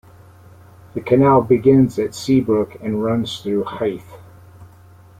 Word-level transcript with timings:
The 0.95 1.01
canal 1.01 1.43
begins 1.43 1.99
at 1.99 2.15
Seabrook 2.15 2.73
and 2.81 3.03
runs 3.03 3.39
through 3.39 3.65
Hythe. 3.65 4.15